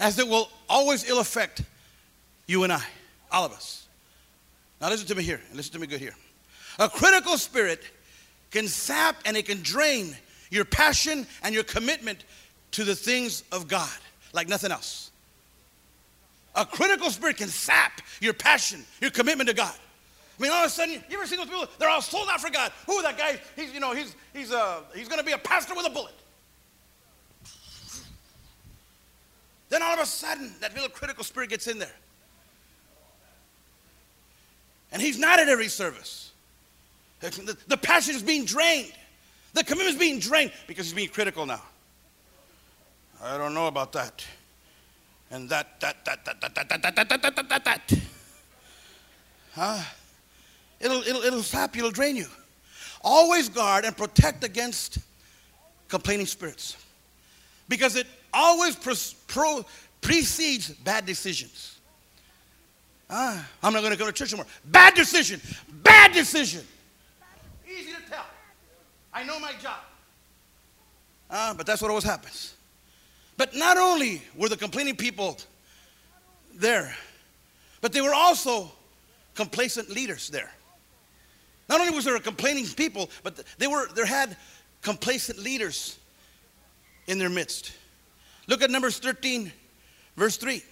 [0.00, 1.62] as it will always ill affect
[2.46, 2.82] you and I,
[3.30, 3.86] all of us.
[4.80, 5.40] Now listen to me here.
[5.54, 6.14] Listen to me good here.
[6.78, 7.82] A critical spirit
[8.50, 10.16] can sap and it can drain
[10.50, 12.24] your passion and your commitment
[12.74, 13.88] to the things of God
[14.32, 15.12] like nothing else.
[16.56, 19.74] A critical spirit can sap your passion, your commitment to God.
[20.38, 21.66] I mean, all of a sudden, you ever see those people?
[21.78, 22.72] They're all sold out for God.
[22.86, 23.40] Who that guy?
[23.54, 26.14] He's, you know, he's he's uh he's going to be a pastor with a bullet.
[29.68, 31.94] Then all of a sudden, that little critical spirit gets in there,
[34.90, 36.32] and he's not at every service.
[37.20, 38.92] The, the passion is being drained.
[39.52, 41.62] The commitment is being drained because he's being critical now.
[43.24, 44.24] I don't know about that.
[45.30, 47.94] And that, that, that, that, that, that, that, that, that, that, that, that.
[49.54, 49.82] Huh?
[50.78, 52.26] It'll, it'll, it'll sap you, it'll drain you.
[53.02, 54.98] Always guard and protect against
[55.88, 56.76] complaining spirits
[57.68, 58.76] because it always
[60.00, 61.78] precedes bad decisions.
[63.08, 64.46] Ah, I'm not going to go to church anymore.
[64.66, 65.40] Bad decision.
[65.82, 66.62] Bad decision.
[67.66, 68.26] Easy to tell.
[69.12, 69.80] I know my job.
[71.30, 72.54] Ah, but that's what always happens.
[73.36, 75.38] But not only were the complaining people
[76.54, 76.94] there,
[77.80, 78.70] but they were also
[79.34, 80.50] complacent leaders there.
[81.68, 84.36] Not only was there a complaining people, but they were there had
[84.82, 85.98] complacent leaders
[87.06, 87.72] in their midst.
[88.46, 89.50] Look at Numbers 13,
[90.16, 90.62] verse 3.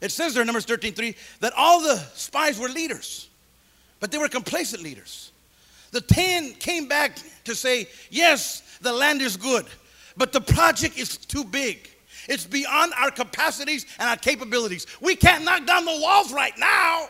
[0.00, 3.28] It says there Numbers 13, 3, that all the spies were leaders,
[4.00, 5.30] but they were complacent leaders.
[5.92, 9.66] The ten came back to say, Yes, the land is good,
[10.20, 11.88] but the project is too big.
[12.28, 14.86] It's beyond our capacities and our capabilities.
[15.00, 17.08] We can't knock down the walls right now.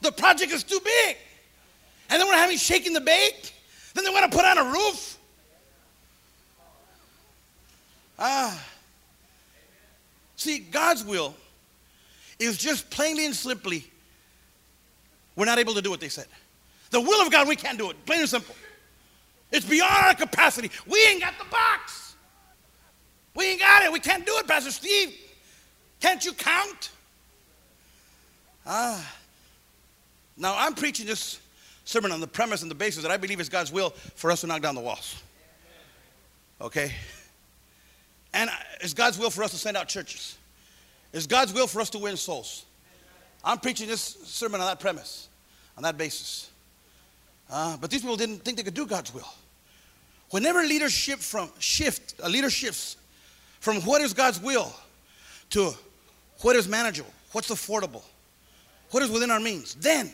[0.00, 1.18] The project is too big.
[2.08, 3.52] And then we're having shaking the bake.
[3.92, 5.18] Then they want to put on a roof.
[8.18, 8.66] Ah.
[10.36, 11.34] See, God's will
[12.38, 13.84] is just plainly and simply,
[15.36, 16.26] we're not able to do what they said.
[16.88, 18.02] The will of God, we can't do it.
[18.06, 18.54] Plain and simple.
[19.52, 20.70] It's beyond our capacity.
[20.86, 22.14] We ain't got the box.
[23.34, 23.92] We ain't got it.
[23.92, 25.14] We can't do it, Pastor Steve.
[26.00, 26.90] Can't you count?
[28.66, 29.14] Ah.
[30.36, 31.38] Now, I'm preaching this
[31.84, 34.40] sermon on the premise and the basis that I believe it's God's will for us
[34.40, 35.22] to knock down the walls.
[36.60, 36.92] Okay?
[38.32, 40.38] And it's God's will for us to send out churches.
[41.12, 42.64] It's God's will for us to win souls.
[43.44, 45.28] I'm preaching this sermon on that premise,
[45.76, 46.50] on that basis.
[47.50, 49.28] Uh, but these people didn't think they could do God's will.
[50.32, 52.96] Whenever leadership from shift, a leader shifts
[53.60, 54.72] from what is God's will
[55.50, 55.74] to
[56.40, 58.02] what is manageable, what's affordable,
[58.92, 60.10] what is within our means, then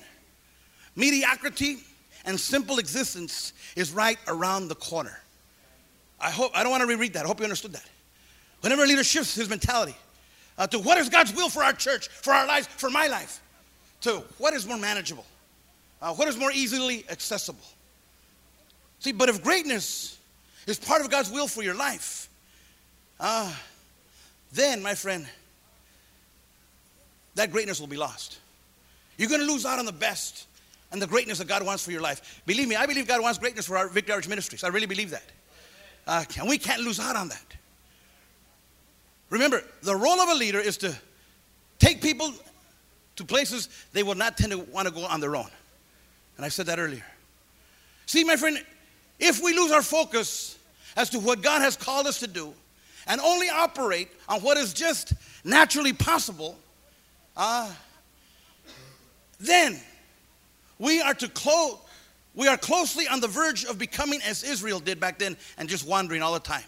[0.96, 1.78] mediocrity
[2.24, 5.20] and simple existence is right around the corner.
[6.20, 7.24] I hope I don't want to reread that.
[7.24, 7.88] I hope you understood that.
[8.60, 9.94] Whenever a leader shifts his mentality
[10.58, 13.40] uh, to what is God's will for our church, for our lives, for my life,
[14.00, 15.26] to what is more manageable,
[16.02, 17.62] uh, what is more easily accessible.
[19.00, 20.18] See, but if greatness
[20.66, 22.28] is part of God's will for your life,
[23.20, 23.52] uh,
[24.52, 25.26] then, my friend,
[27.34, 28.38] that greatness will be lost.
[29.16, 30.46] You're going to lose out on the best
[30.90, 32.42] and the greatness that God wants for your life.
[32.46, 34.64] Believe me, I believe God wants greatness for our Victory Outreach Ministries.
[34.64, 35.24] I really believe that.
[36.06, 37.56] Uh, and we can't lose out on that.
[39.30, 40.96] Remember, the role of a leader is to
[41.78, 42.32] take people
[43.16, 45.50] to places they will not tend to want to go on their own.
[46.36, 47.04] And I said that earlier.
[48.06, 48.64] See, my friend,
[49.18, 50.58] if we lose our focus
[50.96, 52.52] as to what God has called us to do
[53.06, 55.12] and only operate on what is just
[55.44, 56.56] naturally possible,
[57.36, 57.72] uh,
[59.40, 59.80] then
[60.78, 61.78] we are to close.
[62.34, 65.84] We are closely on the verge of becoming as Israel did back then and just
[65.84, 66.62] wandering all the time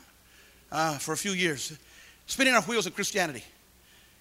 [0.72, 1.78] uh, for a few years
[2.30, 3.44] spinning our wheels in Christianity.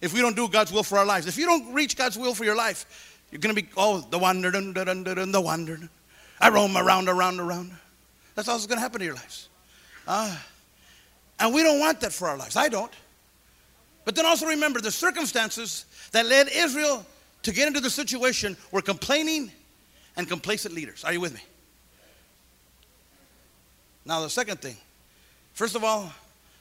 [0.01, 2.33] If we don't do God's will for our lives, if you don't reach God's will
[2.33, 5.77] for your life, you're going to be, oh, the wander, dun, dun, dun, the wander.
[6.39, 7.71] I roam around, around, around.
[8.39, 9.49] That's all that's going to happen to your lives.
[10.07, 10.33] Uh,
[11.41, 12.55] and we don't want that for our lives.
[12.55, 12.93] I don't.
[14.05, 17.05] But then also remember the circumstances that led Israel
[17.43, 19.51] to get into the situation were complaining
[20.15, 21.03] and complacent leaders.
[21.03, 21.41] Are you with me?
[24.05, 24.77] Now, the second thing,
[25.51, 26.09] first of all,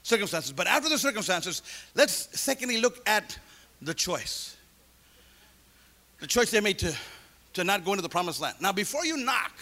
[0.02, 0.50] circumstances.
[0.50, 1.62] But after the circumstances,
[1.94, 3.38] let's secondly look at
[3.82, 4.56] the choice.
[6.18, 6.92] The choice they made to,
[7.52, 8.56] to not go into the promised land.
[8.60, 9.52] Now, before you knock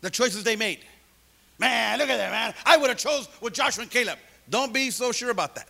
[0.00, 0.78] the choices they made,
[1.60, 2.54] man, look at that, man.
[2.64, 4.18] I would have chose with Joshua and Caleb.
[4.48, 5.68] Don't be so sure about that.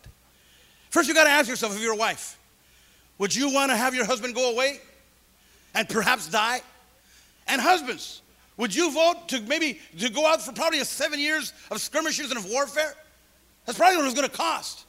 [0.88, 2.38] First, you got to ask yourself if you're a wife,
[3.18, 4.81] would you want to have your husband go away
[5.74, 6.62] and perhaps die?
[7.46, 8.22] And husbands,
[8.57, 12.38] would you vote to maybe to go out for probably seven years of skirmishes and
[12.38, 12.94] of warfare?
[13.66, 14.85] That's probably what it was going to cost.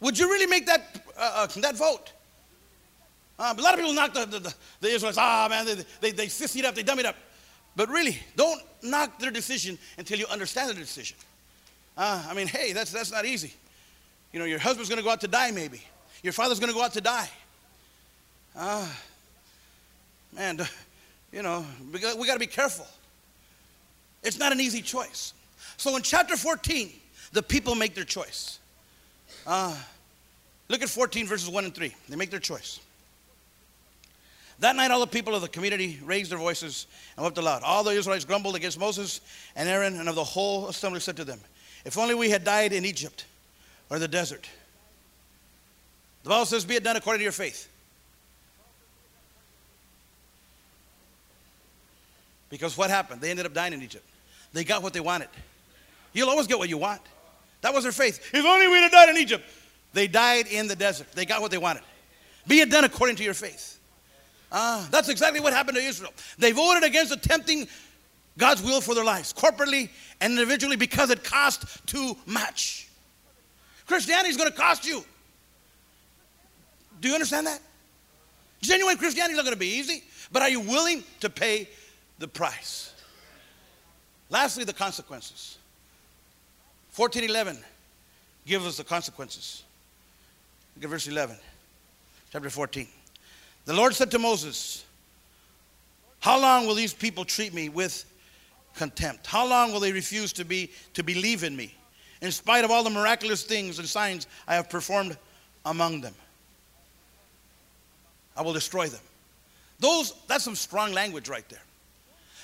[0.00, 2.12] Would you really make that, uh, uh, that vote?
[3.38, 6.26] Uh, a lot of people knock the, the, the Israelites, ah, man, they, they, they
[6.26, 7.16] sissy it up, they dumb it up.
[7.76, 11.16] But really, don't knock their decision until you understand the decision.
[11.96, 13.52] Uh, I mean, hey, that's, that's not easy.
[14.32, 15.80] You know, your husband's going to go out to die, maybe.
[16.22, 17.28] Your father's going to go out to die.
[18.56, 20.60] Ah, uh, man,
[21.32, 22.86] you know, we got, we got to be careful.
[24.22, 25.34] It's not an easy choice.
[25.76, 26.90] So in chapter 14,
[27.32, 28.58] the people make their choice.
[29.46, 29.76] Uh,
[30.68, 31.94] look at 14, verses 1 and 3.
[32.08, 32.80] They make their choice.
[34.60, 36.86] That night, all the people of the community raised their voices
[37.16, 37.62] and wept aloud.
[37.62, 39.20] All the Israelites grumbled against Moses
[39.56, 41.40] and Aaron, and of the whole assembly said to them,
[41.84, 43.24] If only we had died in Egypt
[43.90, 44.48] or the desert.
[46.22, 47.68] The Bible says, Be it done according to your faith.
[52.48, 53.20] Because what happened?
[53.20, 54.04] They ended up dying in Egypt.
[54.52, 55.28] They got what they wanted.
[56.12, 57.00] You'll always get what you want.
[57.62, 58.30] That was their faith.
[58.32, 59.44] If only we'd have died in Egypt.
[59.92, 61.10] They died in the desert.
[61.12, 61.82] They got what they wanted.
[62.46, 63.73] Be it done according to your faith.
[64.52, 66.12] Ah, that's exactly what happened to Israel.
[66.38, 67.66] They voted against attempting
[68.38, 72.88] God's will for their lives, corporately and individually, because it cost too much.
[73.86, 75.04] Christianity is going to cost you.
[77.00, 77.60] Do you understand that?
[78.60, 80.02] Genuine Christianity is not going to be easy,
[80.32, 81.68] but are you willing to pay
[82.18, 82.92] the price?
[84.30, 85.58] Lastly, the consequences.
[86.96, 87.62] 1411
[88.46, 89.64] gives us the consequences.
[90.76, 91.36] Look at verse 11,
[92.32, 92.88] chapter 14.
[93.64, 94.84] The Lord said to Moses,
[96.20, 98.04] How long will these people treat me with
[98.76, 99.26] contempt?
[99.26, 101.74] How long will they refuse to, be, to believe in me,
[102.20, 105.16] in spite of all the miraculous things and signs I have performed
[105.64, 106.14] among them?
[108.36, 109.00] I will destroy them.
[109.80, 111.62] Those, that's some strong language right there.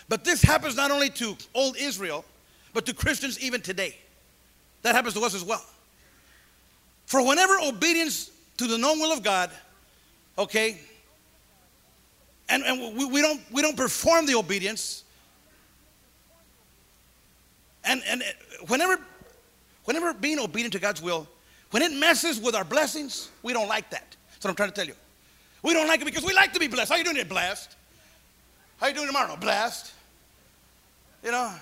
[0.09, 2.25] But this happens not only to old Israel,
[2.73, 3.97] but to Christians even today.
[4.83, 5.65] That happens to us as well.
[7.07, 9.51] For whenever obedience to the known will of God,
[10.39, 10.79] okay,
[12.51, 15.05] and, and we, we, don't, we don't perform the obedience.
[17.85, 18.23] And, and
[18.67, 19.01] whenever,
[19.85, 21.27] whenever being obedient to God's will,
[21.71, 24.17] when it messes with our blessings, we don't like that.
[24.33, 24.95] That's what I'm trying to tell you.
[25.63, 26.91] We don't like it because we like to be blessed.
[26.91, 27.77] How you doing it, blessed?
[28.79, 29.37] How you doing tomorrow?
[29.37, 29.93] Blessed.
[31.23, 31.53] You know,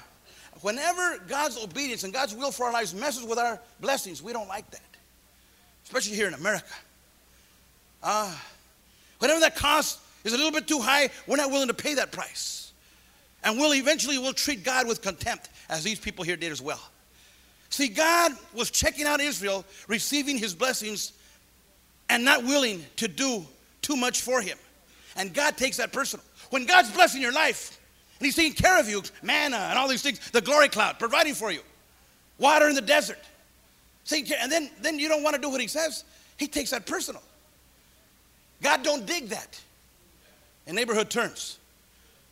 [0.63, 4.49] whenever God's obedience and God's will for our lives messes with our blessings, we don't
[4.49, 4.81] like that.
[5.85, 6.65] Especially here in America.
[8.03, 8.35] Uh,
[9.19, 12.13] whenever that costs is a little bit too high, we're not willing to pay that
[12.13, 12.73] price.
[13.45, 16.81] And we'll eventually we'll treat God with contempt, as these people here did as well.
[17.71, 21.13] See, God was checking out Israel, receiving his blessings,
[22.09, 23.45] and not willing to do
[23.83, 24.59] too much for him.
[25.17, 26.25] And God takes that personal.
[26.51, 27.79] When God's blessing your life,
[28.19, 31.35] and he's taking care of you, manna and all these things, the glory cloud, providing
[31.35, 31.61] for you,
[32.39, 33.19] water in the desert.
[34.11, 36.05] And then, then you don't want to do what he says.
[36.39, 37.23] He takes that personal.
[38.63, 39.61] God don't dig that
[40.69, 41.59] in neighborhood terms.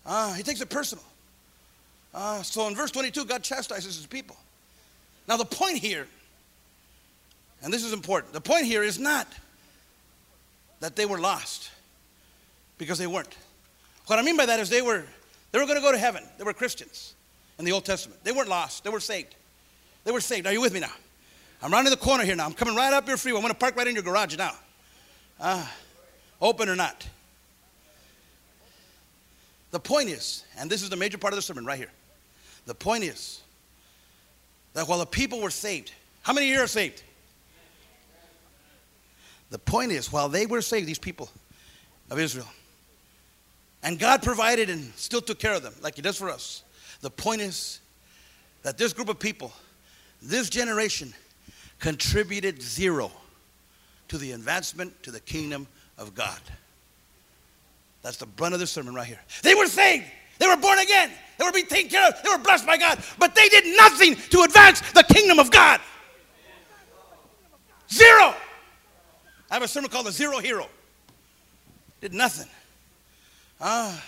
[0.05, 1.03] Uh, he takes it personal.
[2.15, 4.37] Uh, so in verse 22, God chastises his people.
[5.27, 6.07] Now, the point here,
[7.63, 9.27] and this is important, the point here is not
[10.79, 11.71] that they were lost
[12.79, 13.35] because they weren't.
[14.07, 15.03] What I mean by that is they were,
[15.51, 16.23] they were going to go to heaven.
[16.39, 17.15] They were Christians
[17.59, 18.23] in the Old Testament.
[18.23, 19.35] They weren't lost, they were saved.
[20.05, 20.47] They were saved.
[20.47, 20.93] Are you with me now?
[21.63, 22.45] I'm rounding the corner here now.
[22.45, 23.39] I'm coming right up your freeway.
[23.39, 24.53] I'm going to park right in your garage now.
[25.41, 25.67] Uh,
[26.41, 27.09] open or not.
[29.77, 31.91] The point is, and this is the major part of the sermon right here.
[32.65, 33.43] The point is
[34.73, 37.03] that while the people were saved, how many here are saved?
[39.51, 41.29] The point is, while they were saved, these people
[42.11, 42.49] of Israel,
[43.83, 46.63] and God provided and still took care of them like He does for us,
[47.03, 47.81] the point is
[48.63, 49.53] that this group of people,
[50.23, 51.13] this generation,
[51.81, 53.13] contributed zero
[54.09, 55.67] to the advancement to the kingdom
[55.99, 56.41] of God.
[58.03, 59.21] That's the brunt of the sermon right here.
[59.43, 60.05] They were saved.
[60.39, 61.11] They were born again.
[61.39, 62.23] They were being taken care of.
[62.23, 62.99] They were blessed by God.
[63.19, 65.81] But they did nothing to advance the kingdom of God.
[67.93, 68.35] Zero.
[69.51, 70.69] I have a sermon called The Zero Hero.
[72.01, 72.49] Did nothing.
[73.61, 74.03] Ah,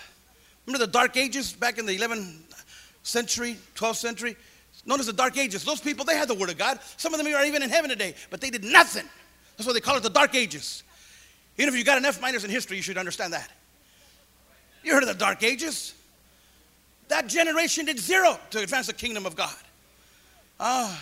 [0.67, 2.37] remember the Dark Ages back in the 11th
[3.03, 4.37] century, 12th century?
[4.85, 5.65] Known as the Dark Ages.
[5.65, 6.81] Those people, they had the Word of God.
[6.97, 9.09] Some of them are even in heaven today, but they did nothing.
[9.57, 10.83] That's why they call it the Dark Ages.
[11.57, 13.51] Even if you got enough minors in history, you should understand that.
[14.83, 15.95] You heard of the Dark Ages?
[17.09, 19.55] That generation did zero to advance the kingdom of God.
[20.61, 20.93] Ah.
[20.93, 20.99] Uh,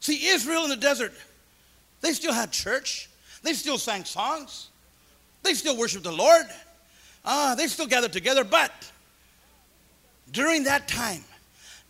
[0.00, 1.12] see, Israel in the desert,
[2.00, 3.08] they still had church.
[3.42, 4.68] They still sang songs.
[5.42, 6.46] They still worshiped the Lord.
[7.24, 8.44] Ah, uh, they still gathered together.
[8.44, 8.72] But
[10.32, 11.24] during that time,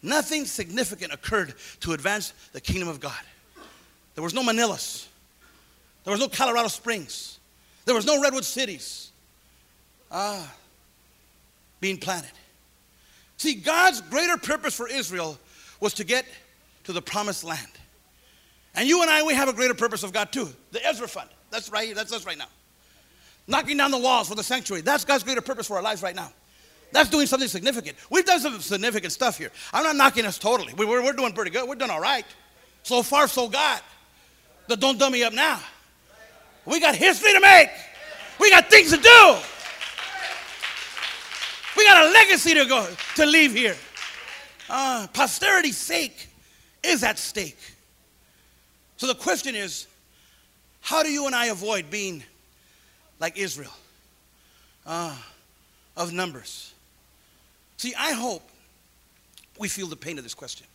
[0.02, 3.12] nothing significant occurred to advance the kingdom of God.
[4.14, 5.06] There was no Manilas.
[6.04, 7.38] There was no Colorado Springs.
[7.84, 9.12] There was no redwood cities
[10.14, 10.54] ah,
[11.84, 12.30] being planted.
[13.36, 15.38] See, God's greater purpose for Israel
[15.80, 16.24] was to get
[16.84, 17.68] to the promised land.
[18.74, 20.48] And you and I, we have a greater purpose of God too.
[20.72, 21.28] The Ezra Fund.
[21.50, 21.94] That's right.
[21.94, 22.46] That's us right now.
[23.46, 24.80] Knocking down the walls for the sanctuary.
[24.80, 26.32] That's God's greater purpose for our lives right now.
[26.90, 27.98] That's doing something significant.
[28.08, 29.50] We've done some significant stuff here.
[29.70, 30.72] I'm not knocking us totally.
[30.72, 31.68] We, are we're doing pretty good.
[31.68, 32.24] We're doing all right.
[32.82, 33.82] So far, so God.
[34.68, 35.60] But don't dummy up now.
[36.64, 37.68] We got history to make.
[38.40, 39.38] We got things to do.
[41.76, 43.76] We got a legacy to go to leave here.
[44.68, 46.28] Uh, posterity's sake
[46.82, 47.58] is at stake.
[48.96, 49.86] So the question is,
[50.80, 52.22] how do you and I avoid being
[53.18, 53.72] like Israel
[54.86, 55.16] uh,
[55.96, 56.72] of numbers?
[57.76, 58.42] See, I hope
[59.58, 60.66] we feel the pain of this question.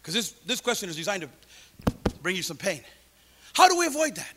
[0.00, 2.80] Because this, this question is designed to bring you some pain.
[3.52, 4.34] How do we avoid that?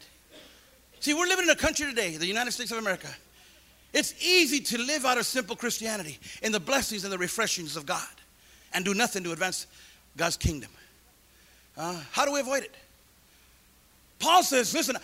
[1.00, 3.08] See, we're living in a country today, the United States of America.
[3.94, 7.86] It's easy to live out a simple Christianity in the blessings and the refreshings of
[7.86, 8.08] God
[8.74, 9.68] and do nothing to advance
[10.18, 10.72] God's kingdom.
[11.78, 12.76] Uh, how do we avoid it?
[14.20, 14.98] Paul says, listen,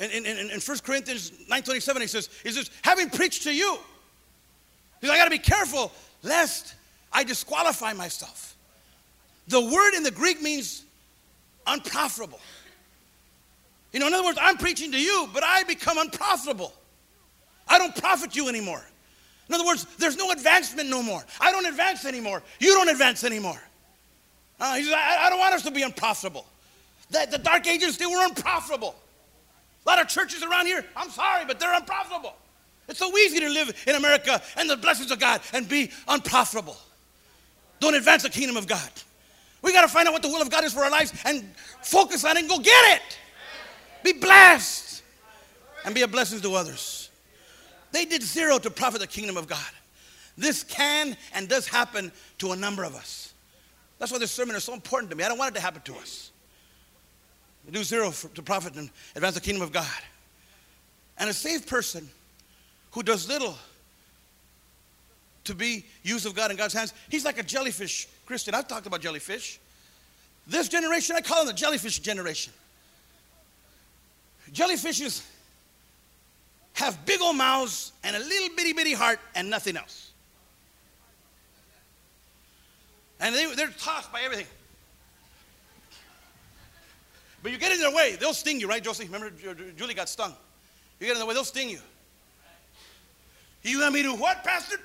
[0.00, 3.78] in, in, in, in 1 Corinthians 9.27, he says, he says, having preached to you,
[5.00, 6.74] he says, I got to be careful lest
[7.12, 8.56] I disqualify myself.
[9.48, 10.84] The word in the Greek means
[11.66, 12.40] unprofitable.
[13.92, 16.72] You know, in other words, I'm preaching to you, but I become unprofitable.
[17.68, 18.84] I don't profit you anymore.
[19.48, 21.22] In other words, there's no advancement no more.
[21.40, 22.42] I don't advance anymore.
[22.58, 23.60] You don't advance anymore.
[24.58, 26.46] Uh, he says, I, I, don't want us to be unprofitable.
[27.10, 28.94] The, the dark ages, they were unprofitable.
[29.84, 32.36] A lot of churches around here, I'm sorry, but they're unprofitable.
[32.88, 36.76] It's so easy to live in America and the blessings of God and be unprofitable.
[37.80, 38.90] Don't advance the kingdom of God.
[39.62, 41.44] We got to find out what the will of God is for our lives and
[41.82, 43.18] focus on it and go get it.
[44.04, 45.02] Be blessed
[45.84, 47.01] and be a blessing to others.
[47.92, 49.70] They did zero to profit the kingdom of God.
[50.36, 53.34] This can and does happen to a number of us.
[53.98, 55.24] That's why this sermon is so important to me.
[55.24, 56.30] I don't want it to happen to us.
[57.70, 59.86] Do zero for, to profit and advance the kingdom of God.
[61.18, 62.08] And a saved person
[62.90, 63.56] who does little
[65.44, 68.54] to be used of God in God's hands, he's like a jellyfish Christian.
[68.54, 69.60] I've talked about jellyfish.
[70.46, 72.52] This generation, I call them the jellyfish generation.
[74.52, 75.24] Jellyfishes
[76.74, 80.10] have big old mouths and a little bitty bitty heart and nothing else.
[83.20, 84.46] And they, they're tossed by everything.
[87.42, 89.04] But you get in their way, they'll sting you, right, Josie?
[89.04, 89.30] Remember,
[89.76, 90.34] Julie got stung.
[91.00, 91.80] You get in their way, they'll sting you.
[93.62, 94.76] You want me to what, Pastor?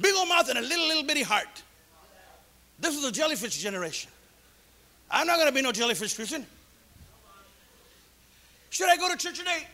[0.00, 1.62] Big old mouth and a little, little bitty heart.
[2.78, 4.10] This is the jellyfish generation.
[5.10, 6.46] I'm not going to be no jellyfish Christian.
[8.70, 9.66] Should I go to church today?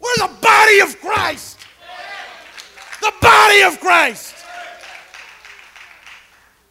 [0.00, 1.58] We're the body of Christ.
[3.00, 4.34] The body of Christ.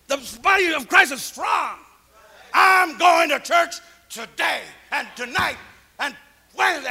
[0.07, 1.75] The body of Christ is strong.
[2.53, 3.75] I'm going to church
[4.09, 5.57] today and tonight
[5.99, 6.15] and
[6.57, 6.89] Wednesday.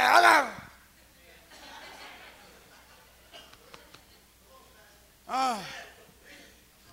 [5.29, 5.61] Ah,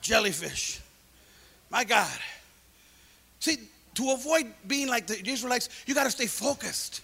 [0.05, 0.81] jellyfish.
[1.71, 2.19] My God.
[3.41, 3.59] See,
[3.95, 7.01] to avoid being like the Israelites, you got to stay focused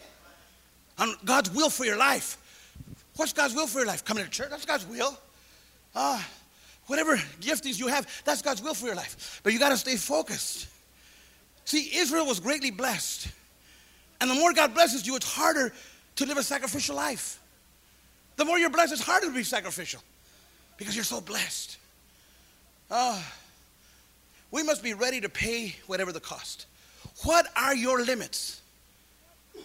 [0.98, 2.36] on God's will for your life.
[3.16, 4.04] What's God's will for your life?
[4.04, 4.50] Coming to church?
[4.50, 5.18] That's God's will.
[5.94, 6.26] Ah,
[6.86, 9.40] whatever giftings you have, that's God's will for your life.
[9.42, 10.68] But you got to stay focused.
[11.64, 13.28] See, Israel was greatly blessed.
[14.20, 15.72] And the more God blesses you, it's harder
[16.16, 17.40] to live a sacrificial life.
[18.36, 20.02] The more you're blessed, it's harder to be sacrificial
[20.76, 21.78] because you're so blessed.
[22.90, 23.20] Uh,
[24.50, 26.66] we must be ready to pay whatever the cost.
[27.24, 28.60] What are your limits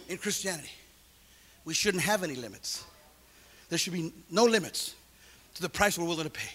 [0.08, 0.70] in Christianity?
[1.64, 2.84] We shouldn't have any limits.
[3.68, 4.94] There should be no limits
[5.54, 6.52] to the price we're willing to pay.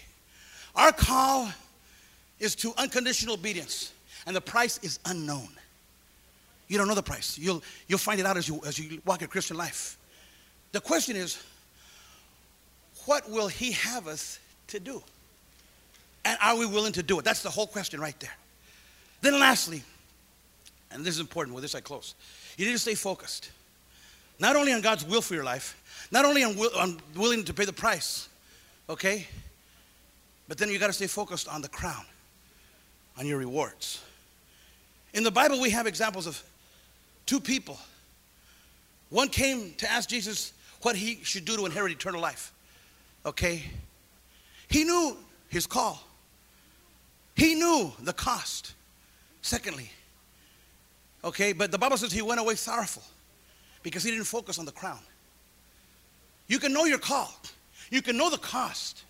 [0.74, 1.50] Our call
[2.40, 3.92] is to unconditional obedience,
[4.26, 5.48] and the price is unknown.
[6.68, 7.36] You don't know the price.
[7.36, 9.98] You'll, you'll find it out as you, as you walk your Christian life.
[10.72, 11.42] The question is,
[13.04, 14.38] what will He have us
[14.68, 15.02] to do?
[16.24, 17.24] And are we willing to do it?
[17.24, 18.36] That's the whole question right there.
[19.20, 19.82] Then, lastly,
[20.90, 22.14] and this is important, with this I close,
[22.56, 23.50] you need to stay focused.
[24.38, 25.78] Not only on God's will for your life,
[26.10, 28.28] not only on, will, on willing to pay the price,
[28.88, 29.26] okay?
[30.48, 32.04] But then you got to stay focused on the crown,
[33.18, 34.02] on your rewards.
[35.14, 36.42] In the Bible, we have examples of
[37.26, 37.78] two people.
[39.10, 40.52] One came to ask Jesus
[40.82, 42.52] what he should do to inherit eternal life.
[43.24, 43.62] Okay?
[44.68, 45.16] He knew
[45.48, 46.02] his call.
[47.34, 48.74] He knew the cost.
[49.40, 49.90] Secondly,
[51.24, 53.02] okay, but the Bible says he went away sorrowful
[53.82, 55.00] because he didn't focus on the crown.
[56.46, 57.34] You can know your call,
[57.90, 59.02] you can know the cost,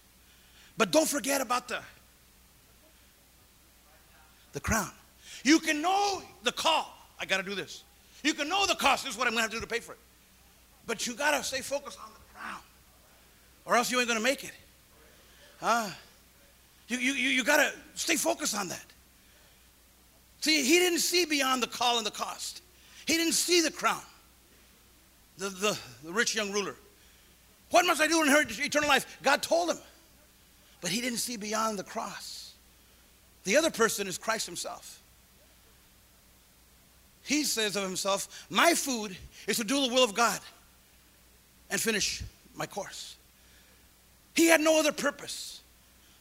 [0.79, 1.81] but don't forget about the,
[4.53, 4.91] the crown.
[5.45, 6.97] You can know the call.
[7.19, 7.85] I got to do this.
[8.23, 9.05] You can know the cost.
[9.05, 9.99] This is what I'm going to have to do to pay for it.
[10.87, 12.61] But you got to stay focused on the crown,
[13.65, 14.53] or else you ain't going to make it.
[15.61, 15.91] Huh?
[16.99, 18.85] You, you, you got to stay focused on that.
[20.41, 22.63] See, he didn't see beyond the call and the cost.
[23.07, 24.03] He didn't see the crown,
[25.39, 26.77] the, the, the rich young ruler.
[27.71, 29.19] What must I do to inherit eternal life?
[29.23, 29.79] God told him.
[30.83, 32.53] But he didn't see beyond the cross.
[33.45, 35.01] The other person is Christ himself.
[37.23, 39.17] He says of himself, My food
[39.47, 40.41] is to do the will of God
[41.71, 42.23] and finish
[42.55, 43.17] my course.
[44.35, 45.62] He had no other purpose.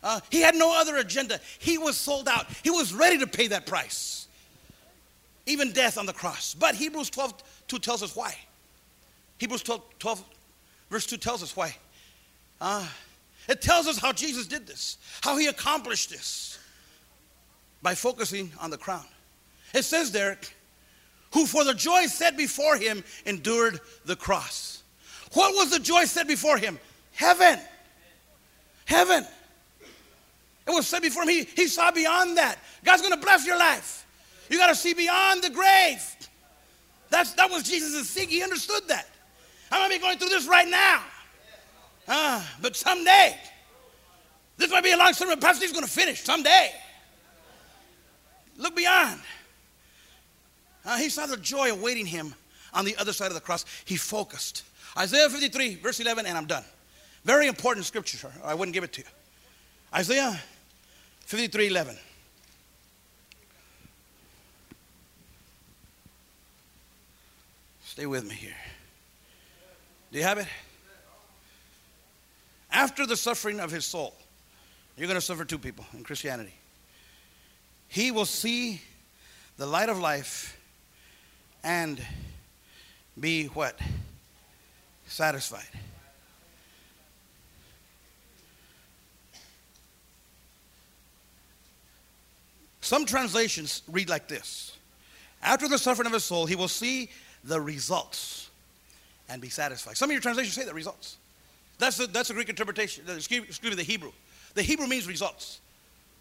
[0.04, 1.40] Uh, he had no other agenda.
[1.60, 2.48] He was sold out.
[2.64, 4.28] He was ready to pay that price,
[5.46, 6.56] even death on the cross.
[6.56, 7.34] But Hebrews 12
[7.68, 8.36] 2 tells us why.
[9.38, 10.24] Hebrews 12, 12
[10.90, 11.76] verse 2 tells us why.
[12.60, 12.86] Uh,
[13.48, 16.60] it tells us how Jesus did this, how he accomplished this
[17.82, 19.06] by focusing on the crown.
[19.74, 20.38] It says there,
[21.34, 24.84] who for the joy set before him endured the cross.
[25.34, 26.78] What was the joy set before him?
[27.14, 27.60] Heaven.
[28.86, 29.26] Heaven.
[30.72, 31.30] It was set before him.
[31.30, 32.58] He, he saw beyond that.
[32.84, 34.06] God's going to bless your life.
[34.50, 36.02] You got to see beyond the grave.
[37.10, 38.30] That's, that was Jesus' seek.
[38.30, 39.08] He understood that.
[39.70, 41.04] I might be going through this right now.
[42.08, 43.38] Uh, but someday,
[44.58, 45.40] this might be a long sermon.
[45.40, 46.72] Pastor Steve's going to finish someday.
[48.58, 49.20] Look beyond.
[50.86, 52.34] Uh, he saw the joy awaiting him
[52.74, 53.66] on the other side of the cross.
[53.86, 54.64] He focused.
[54.98, 56.64] Isaiah 53, verse 11, and I'm done.
[57.26, 58.32] Very important scripture.
[58.44, 59.08] I wouldn't give it to you.
[59.94, 60.40] Isaiah
[61.32, 61.98] 53, 11.
[67.86, 68.52] Stay with me here.
[70.12, 70.48] Do you have it?
[72.70, 74.14] After the suffering of his soul,
[74.98, 76.54] you're going to suffer two people in Christianity.
[77.88, 78.82] He will see
[79.56, 80.60] the light of life
[81.64, 82.06] and
[83.18, 83.80] be what?
[85.08, 85.70] Satisfied.
[92.92, 94.76] Some translations read like this
[95.42, 97.10] After the suffering of his soul, he will see
[97.42, 98.50] the results
[99.30, 99.96] and be satisfied.
[99.96, 101.16] Some of your translations say the results.
[101.80, 104.12] That's the, that's the Greek interpretation, excuse, excuse me, the Hebrew.
[104.56, 105.62] The Hebrew means results.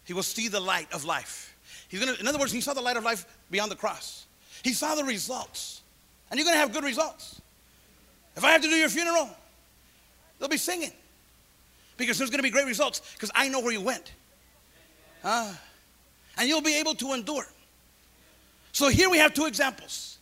[0.05, 1.53] He will see the light of life.
[1.89, 4.25] He's gonna, in other words, he saw the light of life beyond the cross.
[4.63, 5.81] He saw the results.
[6.29, 7.41] And you're going to have good results.
[8.37, 9.29] If I have to do your funeral,
[10.39, 10.93] they'll be singing.
[11.97, 14.13] Because there's going to be great results because I know where you went.
[15.21, 15.53] Uh,
[16.37, 17.45] and you'll be able to endure.
[18.71, 20.17] So here we have two examples.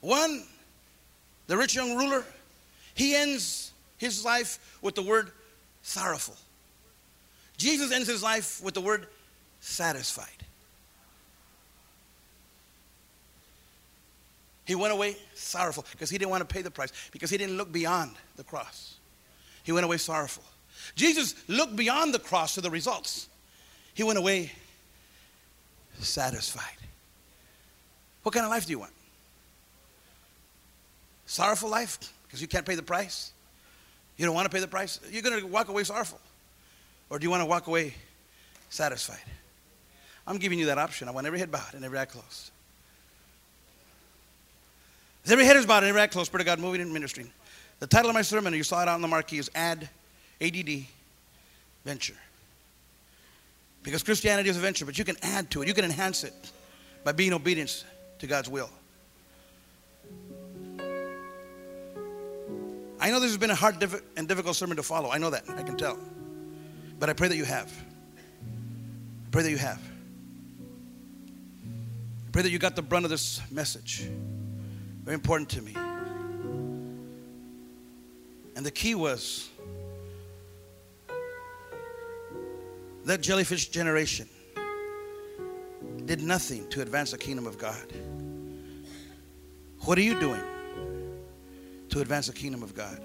[0.00, 0.44] One,
[1.46, 2.24] the rich young ruler,
[2.94, 5.32] he ends his life with the word
[5.82, 6.36] sorrowful.
[7.56, 9.06] Jesus ends his life with the word
[9.60, 10.28] satisfied.
[14.64, 17.56] He went away sorrowful because he didn't want to pay the price, because he didn't
[17.56, 18.96] look beyond the cross.
[19.64, 20.44] He went away sorrowful.
[20.94, 23.28] Jesus looked beyond the cross to the results.
[23.98, 24.52] He went away
[25.98, 26.78] satisfied.
[28.22, 28.92] What kind of life do you want?
[31.26, 33.32] Sorrowful life because you can't pay the price?
[34.16, 35.00] You don't want to pay the price?
[35.10, 36.20] You're going to walk away sorrowful.
[37.10, 37.92] Or do you want to walk away
[38.70, 39.18] satisfied?
[40.28, 41.08] I'm giving you that option.
[41.08, 42.52] I want every head bowed and every eye closed.
[45.28, 47.32] Every head is bowed and every eye closed, Spirit of God moving and ministering.
[47.80, 49.88] The title of my sermon, you saw it on the marquee, is Add
[50.40, 50.84] ADD
[51.84, 52.14] Venture.
[53.88, 56.34] Because Christianity is a venture, but you can add to it, you can enhance it
[57.04, 57.86] by being obedient
[58.18, 58.68] to God's will.
[63.00, 63.82] I know this has been a hard
[64.18, 65.10] and difficult sermon to follow.
[65.10, 65.44] I know that.
[65.48, 65.98] I can tell.
[66.98, 67.72] But I pray that you have.
[69.26, 69.80] I pray that you have.
[72.26, 74.06] I pray that you got the brunt of this message.
[75.02, 75.74] Very important to me.
[78.54, 79.48] And the key was
[83.08, 84.28] that jellyfish generation
[86.04, 87.86] did nothing to advance the kingdom of God.
[89.80, 90.42] What are you doing
[91.88, 93.00] to advance the kingdom of God?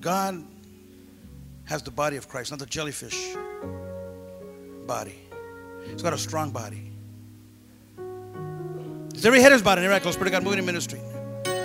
[0.00, 0.42] God
[1.64, 3.34] has the body of Christ, not the jellyfish
[4.86, 5.18] body.
[5.84, 6.92] He's got a strong body.
[9.14, 10.18] Is Every head is bowed and every eye closed.
[10.18, 11.00] God moving in ministry.